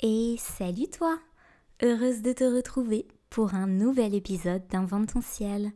[0.00, 1.18] Et salut toi
[1.82, 5.72] Heureuse de te retrouver pour un nouvel épisode d'Invente ton ciel.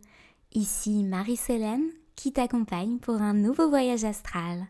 [0.53, 4.69] Ici Marie-Célène qui t'accompagne pour un nouveau voyage astral.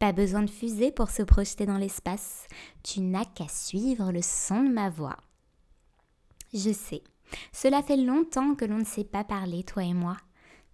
[0.00, 2.48] Pas besoin de fusée pour se projeter dans l'espace,
[2.82, 5.18] tu n'as qu'à suivre le son de ma voix.
[6.52, 7.04] Je sais,
[7.52, 10.16] cela fait longtemps que l'on ne s'est pas parlé, toi et moi.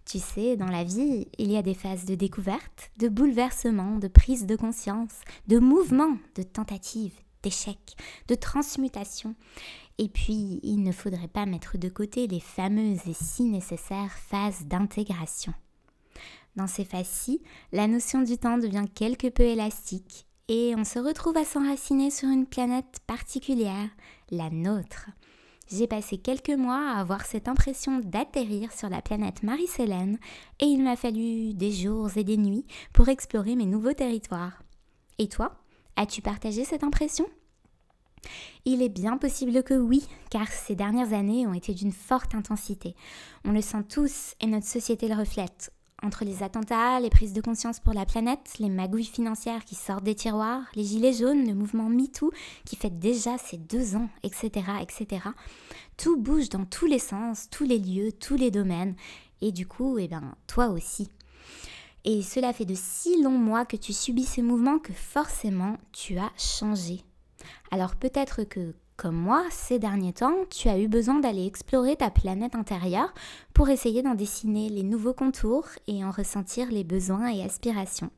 [0.05, 4.07] Tu sais, dans la vie, il y a des phases de découverte, de bouleversement, de
[4.07, 7.13] prise de conscience, de mouvement, de tentative,
[7.43, 7.95] d'échec,
[8.27, 9.35] de transmutation.
[9.97, 14.65] Et puis, il ne faudrait pas mettre de côté les fameuses et si nécessaires phases
[14.65, 15.53] d'intégration.
[16.55, 21.37] Dans ces phases-ci, la notion du temps devient quelque peu élastique et on se retrouve
[21.37, 23.89] à s'enraciner sur une planète particulière,
[24.31, 25.09] la nôtre.
[25.71, 30.17] J'ai passé quelques mois à avoir cette impression d'atterrir sur la planète Marie-Célène
[30.59, 34.63] et il m'a fallu des jours et des nuits pour explorer mes nouveaux territoires.
[35.19, 35.55] Et toi?
[35.99, 37.25] As-tu partagé cette impression?
[38.63, 42.95] Il est bien possible que oui, car ces dernières années ont été d'une forte intensité.
[43.43, 45.73] On le sent tous et notre société le reflète.
[46.01, 50.05] Entre les attentats, les prises de conscience pour la planète, les magouilles financières qui sortent
[50.05, 52.31] des tiroirs, les gilets jaunes, le mouvement MeToo
[52.63, 55.21] qui fait déjà ses deux ans, etc., etc.
[55.97, 58.95] Tout bouge dans tous les sens, tous les lieux, tous les domaines.
[59.41, 61.09] Et du coup, eh ben, toi aussi.
[62.05, 66.17] Et cela fait de si longs mois que tu subis ces mouvements que forcément tu
[66.17, 67.03] as changé.
[67.71, 72.09] Alors peut-être que, comme moi, ces derniers temps, tu as eu besoin d'aller explorer ta
[72.09, 73.13] planète intérieure
[73.53, 78.11] pour essayer d'en dessiner les nouveaux contours et en ressentir les besoins et aspirations.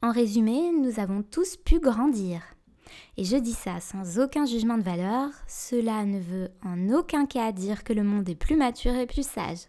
[0.00, 2.40] En résumé, nous avons tous pu grandir.
[3.16, 7.52] Et je dis ça sans aucun jugement de valeur, cela ne veut en aucun cas
[7.52, 9.66] dire que le monde est plus mature et plus sage.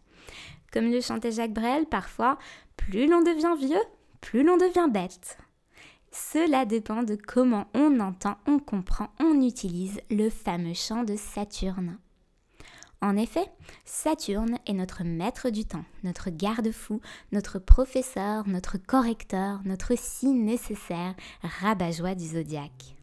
[0.72, 2.38] Comme le chantait Jacques Brel parfois,
[2.78, 3.82] plus l'on devient vieux,
[4.22, 5.38] plus l'on devient bête.
[6.12, 11.98] Cela dépend de comment on entend, on comprend, on utilise le fameux chant de Saturne.
[13.02, 13.46] En effet,
[13.86, 17.00] Saturne est notre maître du temps, notre garde-fou,
[17.32, 21.16] notre professeur, notre correcteur, notre si nécessaire
[21.62, 22.96] rabat-joie du zodiaque.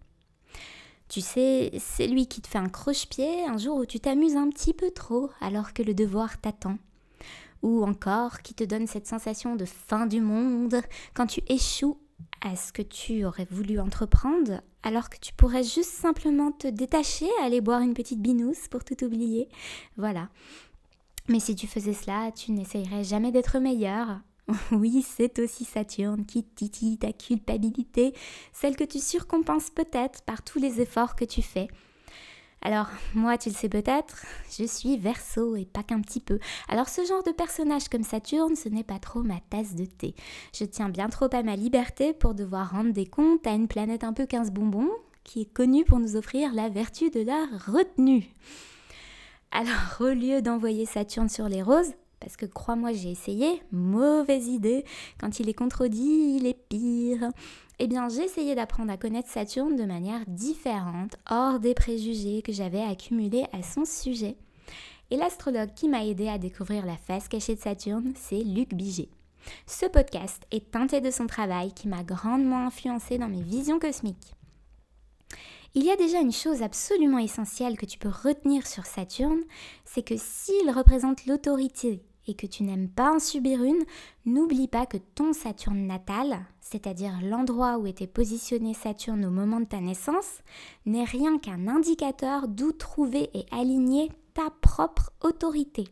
[1.08, 4.50] Tu sais, c'est lui qui te fait un croche-pied un jour où tu t'amuses un
[4.50, 6.76] petit peu trop alors que le devoir t'attend
[7.66, 10.80] ou encore qui te donne cette sensation de fin du monde
[11.14, 11.98] quand tu échoues
[12.40, 17.26] à ce que tu aurais voulu entreprendre alors que tu pourrais juste simplement te détacher,
[17.42, 19.48] aller boire une petite binousse pour tout oublier.
[19.96, 20.28] Voilà.
[21.28, 24.20] Mais si tu faisais cela, tu n'essayerais jamais d'être meilleur.
[24.70, 28.14] Oui, c'est aussi Saturne qui titille ta culpabilité,
[28.52, 31.66] celle que tu surcompenses peut-être par tous les efforts que tu fais.
[32.66, 36.40] Alors, moi, tu le sais peut-être, je suis verso et pas qu'un petit peu.
[36.68, 40.16] Alors, ce genre de personnage comme Saturne, ce n'est pas trop ma tasse de thé.
[40.52, 44.02] Je tiens bien trop à ma liberté pour devoir rendre des comptes à une planète
[44.02, 44.90] un peu 15 bonbons
[45.22, 48.34] qui est connue pour nous offrir la vertu de la retenue.
[49.52, 54.84] Alors, au lieu d'envoyer Saturne sur les roses, parce que crois-moi, j'ai essayé, mauvaise idée,
[55.20, 57.30] quand il est contredit, il est pire.
[57.78, 62.52] Eh bien, j'ai essayé d'apprendre à connaître Saturne de manière différente, hors des préjugés que
[62.52, 64.36] j'avais accumulés à son sujet.
[65.10, 69.10] Et l'astrologue qui m'a aidé à découvrir la face cachée de Saturne, c'est Luc Biget.
[69.66, 74.34] Ce podcast est teinté de son travail qui m'a grandement influencé dans mes visions cosmiques.
[75.74, 79.42] Il y a déjà une chose absolument essentielle que tu peux retenir sur Saturne,
[79.84, 83.84] c'est que s'il représente l'autorité et que tu n'aimes pas en subir une,
[84.24, 89.66] n'oublie pas que ton Saturne natal, c'est-à-dire l'endroit où était positionné Saturne au moment de
[89.66, 90.40] ta naissance,
[90.84, 95.84] n'est rien qu'un indicateur d'où trouver et aligner ta propre autorité.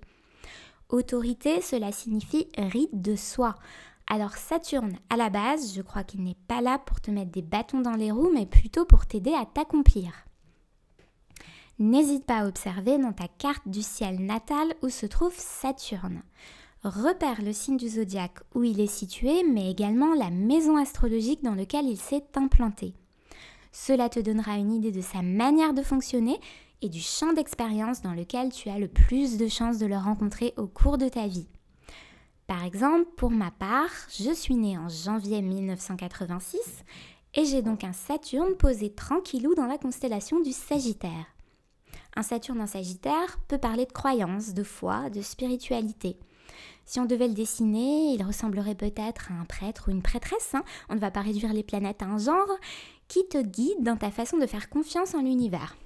[0.90, 3.54] Autorité, cela signifie rite de soi.
[4.06, 7.42] Alors Saturne, à la base, je crois qu'il n'est pas là pour te mettre des
[7.42, 10.12] bâtons dans les roues, mais plutôt pour t'aider à t'accomplir.
[11.80, 16.22] N'hésite pas à observer dans ta carte du ciel natal où se trouve Saturne.
[16.84, 21.54] Repère le signe du zodiaque où il est situé, mais également la maison astrologique dans
[21.54, 22.94] laquelle il s'est implanté.
[23.72, 26.38] Cela te donnera une idée de sa manière de fonctionner
[26.80, 30.54] et du champ d'expérience dans lequel tu as le plus de chances de le rencontrer
[30.56, 31.48] au cours de ta vie.
[32.46, 36.60] Par exemple, pour ma part, je suis née en janvier 1986
[37.34, 41.33] et j'ai donc un Saturne posé tranquillou dans la constellation du Sagittaire.
[42.16, 46.16] Un Saturne en Sagittaire peut parler de croyance, de foi, de spiritualité.
[46.86, 50.54] Si on devait le dessiner, il ressemblerait peut-être à un prêtre ou une prêtresse.
[50.54, 50.62] Hein.
[50.88, 52.50] on ne va pas réduire les planètes à un genre
[53.08, 55.76] qui te guide dans ta façon de faire confiance en l'univers.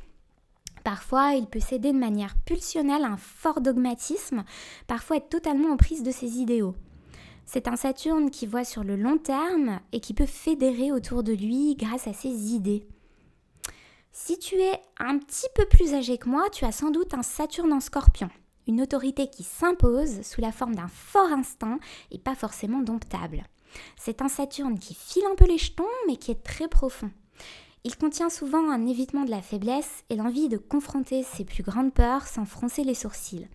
[0.84, 4.44] Parfois, il peut céder de manière pulsionnelle à un fort dogmatisme,
[4.86, 6.74] parfois être totalement en prise de ses idéaux.
[7.46, 11.32] C'est un Saturne qui voit sur le long terme et qui peut fédérer autour de
[11.32, 12.86] lui grâce à ses idées.
[14.20, 17.22] Si tu es un petit peu plus âgé que moi, tu as sans doute un
[17.22, 18.28] Saturne en scorpion,
[18.66, 21.78] une autorité qui s'impose sous la forme d'un fort instinct
[22.10, 23.44] et pas forcément domptable.
[23.96, 27.12] C'est un Saturne qui file un peu les jetons mais qui est très profond.
[27.84, 31.94] Il contient souvent un évitement de la faiblesse et l'envie de confronter ses plus grandes
[31.94, 33.48] peurs sans froncer les sourcils.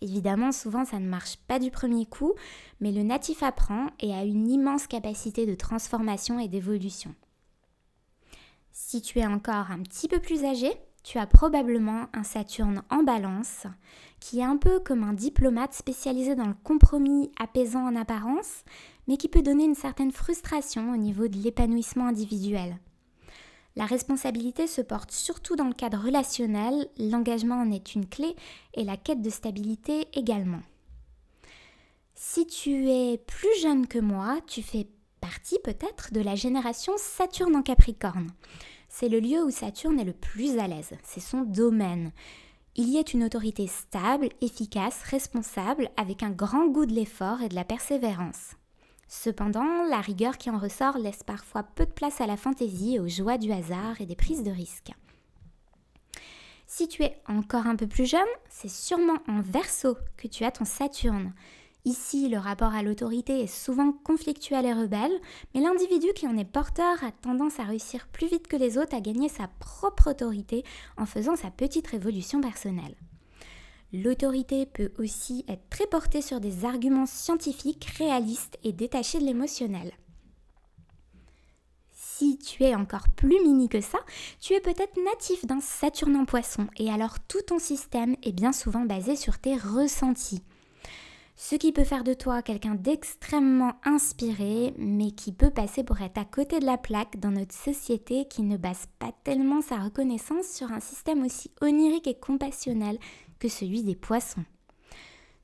[0.00, 2.34] Évidemment, souvent ça ne marche pas du premier coup,
[2.80, 7.14] mais le natif apprend et a une immense capacité de transformation et d'évolution.
[8.72, 10.72] Si tu es encore un petit peu plus âgé,
[11.02, 13.66] tu as probablement un Saturne en balance,
[14.20, 18.64] qui est un peu comme un diplomate spécialisé dans le compromis apaisant en apparence,
[19.08, 22.78] mais qui peut donner une certaine frustration au niveau de l'épanouissement individuel.
[23.76, 28.34] La responsabilité se porte surtout dans le cadre relationnel, l'engagement en est une clé
[28.74, 30.60] et la quête de stabilité également.
[32.14, 34.88] Si tu es plus jeune que moi, tu fais
[35.20, 38.30] partie peut-être de la génération Saturne en Capricorne.
[38.88, 42.12] C'est le lieu où Saturne est le plus à l'aise, c'est son domaine.
[42.76, 47.48] Il y est une autorité stable, efficace, responsable, avec un grand goût de l'effort et
[47.48, 48.56] de la persévérance.
[49.08, 53.08] Cependant, la rigueur qui en ressort laisse parfois peu de place à la fantaisie aux
[53.08, 54.92] joies du hasard et des prises de risques.
[56.68, 60.52] Si tu es encore un peu plus jeune, c'est sûrement en verso que tu as
[60.52, 61.34] ton Saturne.
[61.86, 65.18] Ici, le rapport à l'autorité est souvent conflictuel et rebelle,
[65.54, 68.94] mais l'individu qui en est porteur a tendance à réussir plus vite que les autres
[68.94, 70.62] à gagner sa propre autorité
[70.98, 72.96] en faisant sa petite révolution personnelle.
[73.94, 79.92] L'autorité peut aussi être très portée sur des arguments scientifiques, réalistes et détachés de l'émotionnel.
[81.92, 83.98] Si tu es encore plus mini que ça,
[84.40, 88.52] tu es peut-être natif d'un Saturne en poisson et alors tout ton système est bien
[88.52, 90.42] souvent basé sur tes ressentis.
[91.42, 96.18] Ce qui peut faire de toi quelqu'un d'extrêmement inspiré, mais qui peut passer pour être
[96.18, 100.46] à côté de la plaque dans notre société qui ne base pas tellement sa reconnaissance
[100.46, 102.98] sur un système aussi onirique et compassionnel
[103.38, 104.44] que celui des poissons.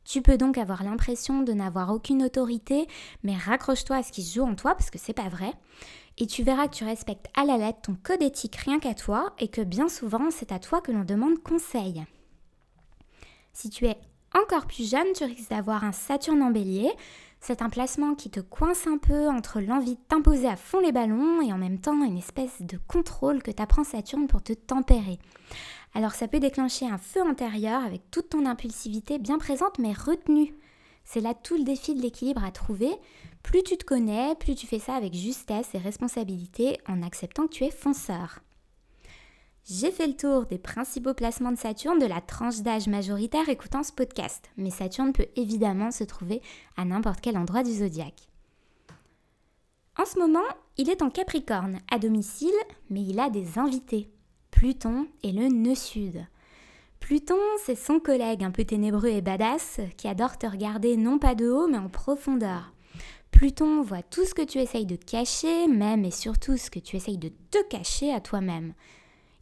[0.04, 2.86] Tu peux donc avoir l'impression de n'avoir aucune autorité,
[3.22, 5.54] mais raccroche-toi à ce qui se joue en toi parce que c'est pas vrai.
[6.18, 9.34] Et tu verras que tu respectes à la lettre ton code éthique rien qu'à toi
[9.38, 12.04] et que bien souvent c'est à toi que l'on demande conseil.
[13.54, 13.96] Si tu es
[14.34, 16.90] encore plus jeune, tu risques d'avoir un Saturne en bélier.
[17.40, 20.92] C'est un placement qui te coince un peu entre l'envie de t'imposer à fond les
[20.92, 25.18] ballons et en même temps une espèce de contrôle que t'apprend Saturne pour te tempérer.
[25.94, 30.54] Alors ça peut déclencher un feu intérieur avec toute ton impulsivité bien présente mais retenue.
[31.04, 32.90] C'est là tout le défi de l'équilibre à trouver.
[33.42, 37.52] Plus tu te connais, plus tu fais ça avec justesse et responsabilité en acceptant que
[37.52, 38.40] tu es fonceur.
[39.68, 43.82] J'ai fait le tour des principaux placements de Saturne de la tranche d'âge majoritaire écoutant
[43.82, 46.40] ce podcast, mais Saturne peut évidemment se trouver
[46.76, 48.28] à n'importe quel endroit du zodiaque.
[49.98, 50.46] En ce moment,
[50.76, 52.54] il est en Capricorne, à domicile,
[52.90, 54.08] mais il a des invités.
[54.52, 56.24] Pluton est le nœud sud.
[57.00, 61.34] Pluton, c'est son collègue un peu ténébreux et badass qui adore te regarder non pas
[61.34, 62.72] de haut mais en profondeur.
[63.32, 66.94] Pluton voit tout ce que tu essayes de cacher, même et surtout ce que tu
[66.94, 68.72] essayes de te cacher à toi-même.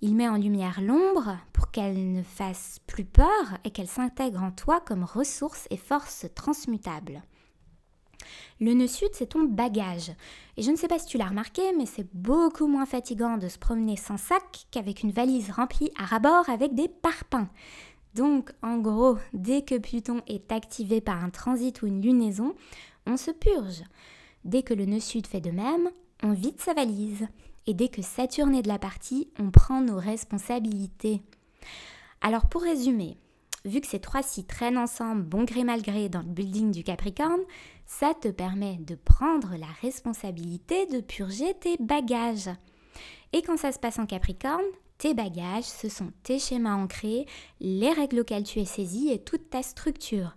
[0.01, 4.51] Il met en lumière l'ombre pour qu'elle ne fasse plus peur et qu'elle s'intègre en
[4.51, 7.23] toi comme ressource et force transmutable.
[8.61, 10.13] Le nœud sud, c'est ton bagage.
[10.57, 13.49] Et je ne sais pas si tu l'as remarqué, mais c'est beaucoup moins fatigant de
[13.49, 17.49] se promener sans sac qu'avec une valise remplie à rabord avec des parpaings.
[18.15, 22.55] Donc, en gros, dès que Pluton est activé par un transit ou une lunaison,
[23.07, 23.83] on se purge.
[24.45, 25.91] Dès que le nœud sud fait de même,
[26.23, 27.27] on vide sa valise.
[27.67, 31.23] Et dès que Saturne est de la partie, on prend nos responsabilités.
[32.21, 33.17] Alors pour résumer,
[33.65, 37.43] vu que ces trois-ci traînent ensemble bon gré mal gré dans le building du Capricorne,
[37.87, 42.51] ça te permet de prendre la responsabilité de purger tes bagages.
[43.33, 44.65] Et quand ça se passe en Capricorne,
[44.99, 47.27] tes bagages, ce sont tes schémas ancrés,
[47.61, 50.37] les règles auxquelles tu es saisi et toute ta structure.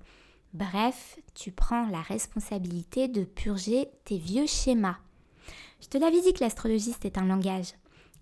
[0.54, 4.98] Bref, tu prends la responsabilité de purger tes vieux schémas.
[5.82, 7.74] Je te l'avais dit que l'astrologiste est un langage.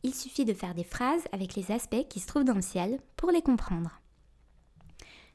[0.03, 2.99] Il suffit de faire des phrases avec les aspects qui se trouvent dans le ciel
[3.15, 4.01] pour les comprendre.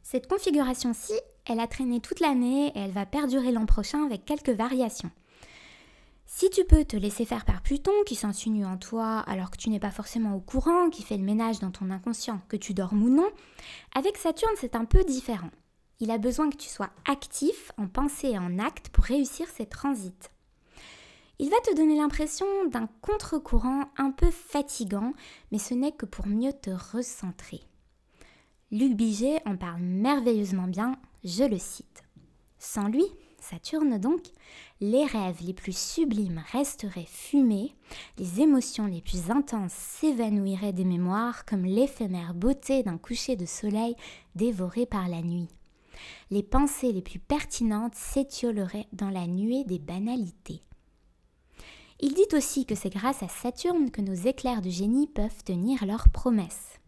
[0.03, 1.15] Cette configuration-ci,
[1.47, 5.11] elle a traîné toute l'année et elle va perdurer l'an prochain avec quelques variations.
[6.27, 9.69] Si tu peux te laisser faire par Pluton qui s'insinue en toi alors que tu
[9.69, 13.03] n'es pas forcément au courant, qui fait le ménage dans ton inconscient, que tu dormes
[13.03, 13.29] ou non,
[13.97, 15.51] avec Saturne c'est un peu différent.
[15.99, 19.67] Il a besoin que tu sois actif en pensée et en acte pour réussir ses
[19.67, 20.31] transits.
[21.43, 25.15] Il va te donner l'impression d'un contre-courant un peu fatigant,
[25.51, 27.63] mais ce n'est que pour mieux te recentrer.
[28.71, 32.03] Luc Biget en parle merveilleusement bien, je le cite.
[32.59, 33.07] Sans lui,
[33.39, 34.21] Saturne donc,
[34.83, 37.75] les rêves les plus sublimes resteraient fumés,
[38.19, 43.97] les émotions les plus intenses s'évanouiraient des mémoires comme l'éphémère beauté d'un coucher de soleil
[44.35, 45.49] dévoré par la nuit.
[46.31, 50.61] Les pensées les plus pertinentes s'étioleraient dans la nuée des banalités.
[52.03, 55.85] Il dit aussi que c'est grâce à Saturne que nos éclairs de génie peuvent tenir
[55.85, 56.81] leurs promesses.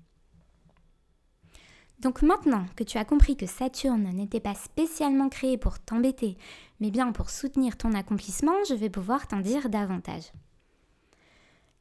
[1.99, 6.37] Donc maintenant que tu as compris que Saturne n'était pas spécialement créé pour t'embêter,
[6.81, 10.33] mais bien pour soutenir ton accomplissement, je vais pouvoir t'en dire davantage.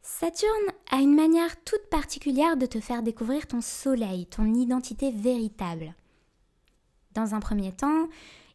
[0.03, 0.51] Saturne
[0.91, 5.95] a une manière toute particulière de te faire découvrir ton soleil, ton identité véritable.
[7.13, 8.07] Dans un premier temps,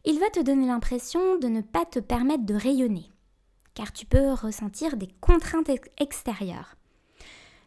[0.05, 3.09] il va te donner l'impression de ne pas te permettre de rayonner,
[3.77, 5.69] car tu peux ressentir des contraintes
[5.99, 6.75] extérieures.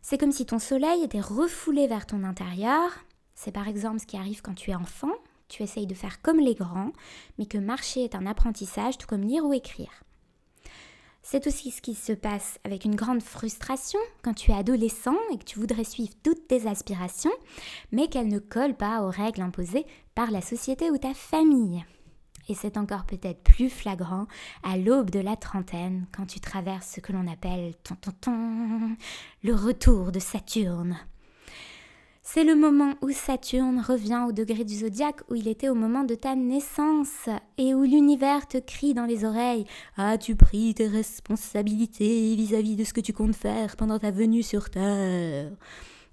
[0.02, 2.90] C'est comme si ton soleil était refoulé vers ton intérieur,
[3.36, 5.12] c'est par exemple ce qui arrive quand tu es enfant,
[5.46, 6.90] tu essayes de faire comme les grands,
[7.38, 10.02] mais que marcher est un apprentissage tout comme lire ou écrire.
[11.22, 15.38] C'est aussi ce qui se passe avec une grande frustration quand tu es adolescent et
[15.38, 17.30] que tu voudrais suivre toutes tes aspirations,
[17.92, 19.86] mais qu'elles ne collent pas aux règles imposées
[20.16, 21.84] par la société ou ta famille.
[22.48, 24.26] Et c'est encore peut-être plus flagrant
[24.62, 28.96] à l'aube de la trentaine, quand tu traverses ce que l'on appelle ton, ton, ton,
[29.42, 30.96] le retour de Saturne.
[32.22, 36.04] C'est le moment où Saturne revient au degré du zodiaque où il était au moment
[36.04, 37.28] de ta naissance
[37.58, 39.66] et où l'univers te crie dans les oreilles
[39.96, 44.70] As-tu pris tes responsabilités vis-à-vis de ce que tu comptes faire pendant ta venue sur
[44.70, 45.50] Terre?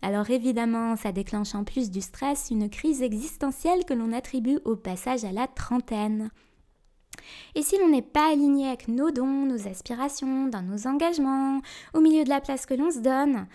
[0.01, 4.75] Alors évidemment, ça déclenche en plus du stress une crise existentielle que l'on attribue au
[4.75, 6.30] passage à la trentaine.
[7.56, 11.62] Et si l'on n'est pas aligné avec nos dons, nos aspirations, dans nos engagements,
[11.94, 13.48] au milieu de la place que l'on se donne,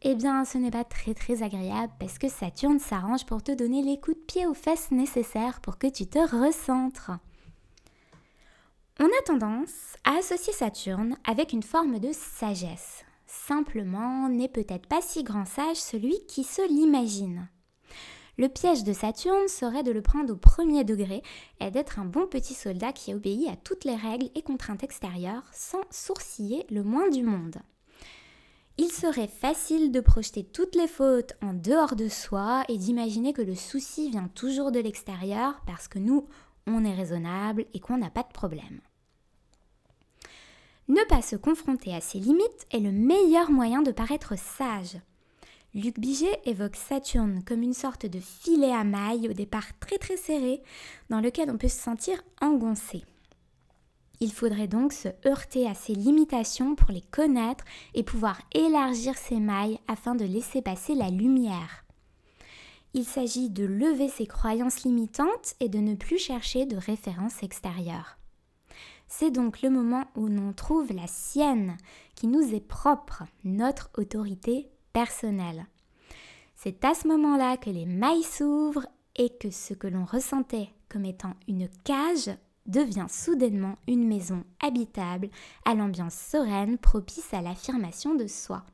[0.00, 3.82] eh bien ce n'est pas très très agréable parce que Saturne s'arrange pour te donner
[3.82, 7.12] les coups de pied aux fesses nécessaires pour que tu te recentres.
[8.98, 13.04] On a tendance à associer Saturne avec une forme de sagesse.
[13.32, 17.48] Simplement, n'est peut-être pas si grand sage celui qui se l'imagine.
[18.36, 21.22] Le piège de Saturne serait de le prendre au premier degré
[21.58, 25.44] et d'être un bon petit soldat qui obéit à toutes les règles et contraintes extérieures
[25.50, 27.56] sans sourciller le moins du monde.
[28.76, 33.42] Il serait facile de projeter toutes les fautes en dehors de soi et d'imaginer que
[33.42, 36.26] le souci vient toujours de l'extérieur parce que nous,
[36.66, 38.80] on est raisonnable et qu'on n'a pas de problème.
[40.88, 44.98] Ne pas se confronter à ses limites est le meilleur moyen de paraître sage.
[45.74, 50.16] Luc Biget évoque Saturne comme une sorte de filet à mailles au départ très très
[50.16, 50.60] serré
[51.08, 53.04] dans lequel on peut se sentir engoncé.
[54.20, 59.40] Il faudrait donc se heurter à ces limitations pour les connaître et pouvoir élargir ses
[59.40, 61.84] mailles afin de laisser passer la lumière.
[62.94, 68.18] Il s'agit de lever ses croyances limitantes et de ne plus chercher de références extérieures.
[69.14, 71.76] C'est donc le moment où l'on trouve la sienne,
[72.14, 75.66] qui nous est propre, notre autorité personnelle.
[76.56, 81.04] C'est à ce moment-là que les mailles s'ouvrent et que ce que l'on ressentait comme
[81.04, 82.30] étant une cage
[82.64, 85.28] devient soudainement une maison habitable
[85.66, 88.64] à l'ambiance sereine propice à l'affirmation de soi.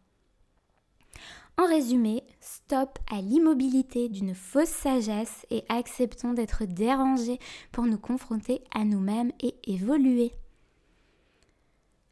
[1.57, 2.18] En résumé,
[2.55, 7.38] stop à l'immobilité d'une fausse sagesse et acceptons d'être dérangés
[7.73, 10.33] pour nous confronter à nous-mêmes et évoluer.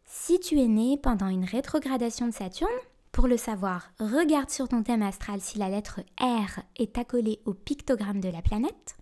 [0.04, 2.68] Si tu es né pendant une rétrogradation de Saturne,
[3.12, 7.54] pour le savoir, regarde sur ton thème astral si la lettre R est accolée au
[7.54, 8.96] pictogramme de la planète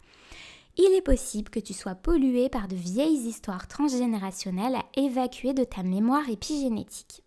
[0.77, 5.63] il est possible que tu sois pollué par de vieilles histoires transgénérationnelles à évacuer de
[5.63, 7.23] ta mémoire épigénétique.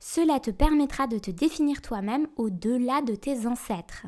[0.00, 4.06] Cela te permettra de te définir toi-même au-delà de tes ancêtres.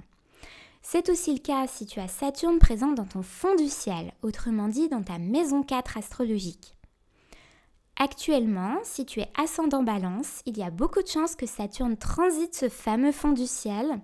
[0.81, 4.69] C'est aussi le cas si tu as Saturne présent dans ton fond du ciel, autrement
[4.69, 6.75] dit dans ta maison 4 astrologique.
[7.97, 12.57] Actuellement, si tu es ascendant balance, il y a beaucoup de chances que Saturne transite
[12.57, 14.01] ce fameux fond du ciel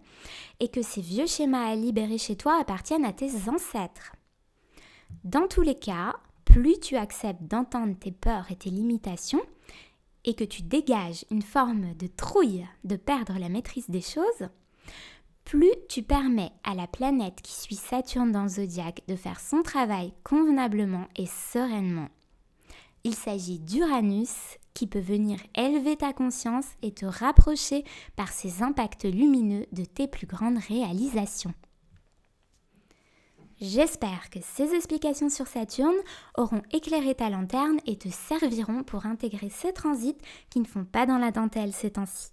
[0.60, 4.12] et que ces vieux schémas à libérer chez toi appartiennent à tes ancêtres.
[5.24, 6.14] Dans tous les cas,
[6.44, 9.42] plus tu acceptes d'entendre tes peurs et tes limitations,
[10.24, 14.48] et que tu dégages une forme de trouille de perdre la maîtrise des choses,
[15.44, 19.62] plus tu permets à la planète qui suit Saturne dans le zodiaque de faire son
[19.62, 22.08] travail convenablement et sereinement.
[23.04, 27.84] Il s'agit d'Uranus qui peut venir élever ta conscience et te rapprocher
[28.14, 31.54] par ses impacts lumineux de tes plus grandes réalisations.
[33.60, 35.96] J'espère que ces explications sur Saturne
[36.36, 41.06] auront éclairé ta lanterne et te serviront pour intégrer ces transits qui ne font pas
[41.06, 42.30] dans la dentelle ces temps-ci.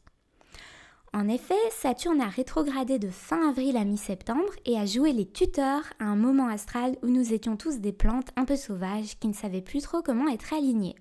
[1.14, 5.86] En effet, Saturne a rétrogradé de fin avril à mi-septembre et a joué les tuteurs
[5.98, 9.34] à un moment astral où nous étions tous des plantes un peu sauvages qui ne
[9.34, 10.96] savaient plus trop comment être alignées.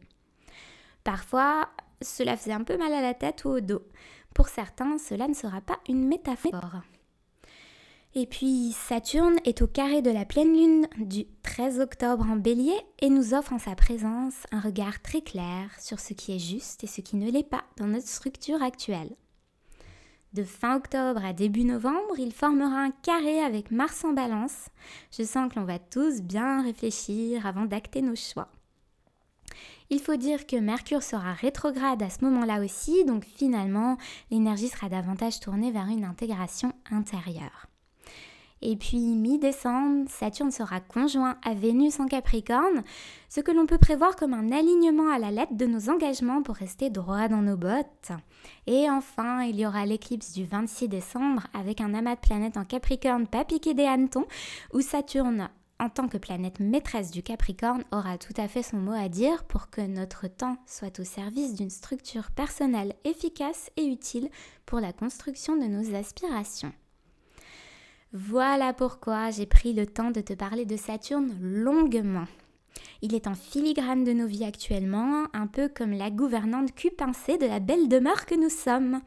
[1.03, 1.69] Parfois,
[2.01, 3.83] cela faisait un peu mal à la tête ou au dos.
[4.35, 6.83] Pour certains, cela ne sera pas une métaphore.
[8.17, 12.77] Et puis Saturne est au carré de la pleine lune du 13 octobre en bélier
[13.01, 16.85] et nous offre en sa présence un regard très clair sur ce qui est juste
[16.85, 19.17] et ce qui ne l'est pas dans notre structure actuelle.
[20.33, 24.69] De fin octobre à début novembre, il formera un carré avec Mars en balance.
[25.17, 28.49] Je sens que l'on va tous bien réfléchir avant d'acter nos choix.
[29.91, 33.97] Il faut dire que Mercure sera rétrograde à ce moment-là aussi, donc finalement
[34.31, 37.69] l'énergie sera davantage tournée vers une intégration intérieure.
[38.67, 42.83] Et puis mi-décembre, Saturne sera conjoint à Vénus en Capricorne,
[43.29, 46.55] ce que l'on peut prévoir comme un alignement à la lettre de nos engagements pour
[46.55, 48.13] rester droit dans nos bottes.
[48.67, 52.65] Et enfin, il y aura l'éclipse du 26 décembre avec un amas de planètes en
[52.65, 54.27] Capricorne pas piqué des hannetons,
[54.73, 58.93] où Saturne en tant que planète maîtresse du Capricorne, aura tout à fait son mot
[58.93, 64.31] à dire pour que notre temps soit au service d'une structure personnelle efficace et utile
[64.67, 66.73] pour la construction de nos aspirations.
[68.17, 72.27] Voilà pourquoi j'ai pris le temps de te parler de Saturne longuement.
[73.03, 77.47] Il est en filigrane de nos vies actuellement, un peu comme la gouvernante cul de
[77.47, 79.01] la belle demeure que nous sommes.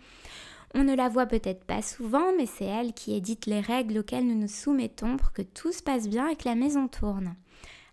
[0.75, 4.27] On ne la voit peut-être pas souvent, mais c'est elle qui édite les règles auxquelles
[4.27, 7.37] nous nous soumettons pour que tout se passe bien et que la maison tourne.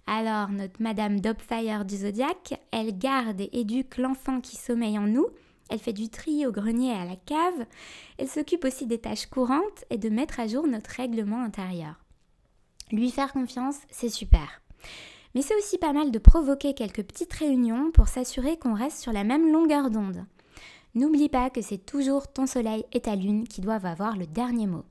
[0.09, 5.29] Alors, notre Madame Dopfire du zodiaque, elle garde et éduque l'enfant qui sommeille en nous,
[5.71, 7.67] elle fait du tri au grenier et à la cave.
[8.19, 11.95] Elle s'occupe aussi des tâches courantes et de mettre à jour notre règlement intérieur.
[12.93, 14.61] Lui faire confiance, c'est super.
[15.35, 19.13] Mais c'est aussi pas mal de provoquer quelques petites réunions pour s'assurer qu'on reste sur
[19.13, 20.25] la même longueur d'onde.
[20.95, 24.69] N'oublie pas que c'est toujours ton soleil et ta lune qui doivent avoir le dernier
[24.69, 24.85] mot.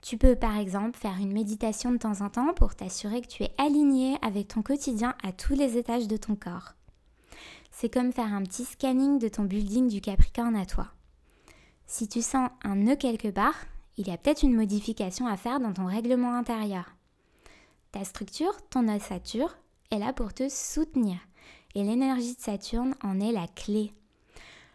[0.00, 3.42] Tu peux par exemple faire une méditation de temps en temps pour t'assurer que tu
[3.42, 6.77] es aligné avec ton quotidien à tous les étages de ton corps.
[7.80, 10.88] C'est comme faire un petit scanning de ton building du Capricorne à toi.
[11.86, 13.54] Si tu sens un nœud quelque part,
[13.96, 16.96] il y a peut-être une modification à faire dans ton règlement intérieur.
[17.92, 19.56] Ta structure, ton ossature,
[19.92, 21.18] est là pour te soutenir.
[21.76, 23.92] Et l'énergie de Saturne en est la clé.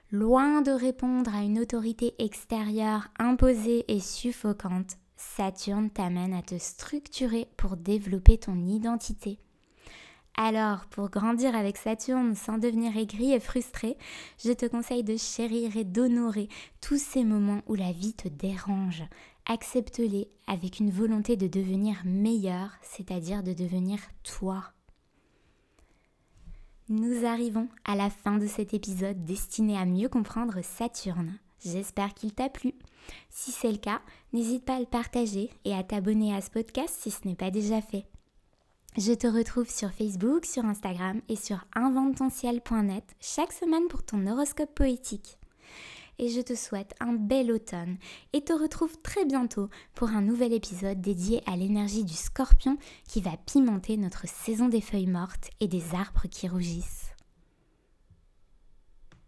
[0.10, 7.50] Loin de répondre à une autorité extérieure imposée et suffocante, Saturne t'amène à te structurer
[7.58, 9.40] pour développer ton identité.
[10.36, 13.98] Alors, pour grandir avec Saturne sans devenir aigri et frustré,
[14.44, 16.50] je te conseille de chérir et d'honorer
[16.82, 19.04] tous ces moments où la vie te dérange.
[19.46, 24.64] Accepte-les avec une volonté de devenir meilleur, c'est-à-dire de devenir toi.
[26.90, 31.38] Nous arrivons à la fin de cet épisode destiné à mieux comprendre Saturne.
[31.64, 32.74] J'espère qu'il t'a plu.
[33.30, 34.02] Si c'est le cas,
[34.34, 37.52] n'hésite pas à le partager et à t'abonner à ce podcast si ce n'est pas
[37.52, 38.06] déjà fait.
[38.96, 44.76] Je te retrouve sur Facebook, sur Instagram et sur inventenciel.net chaque semaine pour ton horoscope
[44.76, 45.40] poétique.
[46.20, 47.98] Et je te souhaite un bel automne
[48.34, 52.78] et te retrouve très bientôt pour un nouvel épisode dédié à l'énergie du scorpion
[53.08, 57.13] qui va pimenter notre saison des feuilles mortes et des arbres qui rougissent.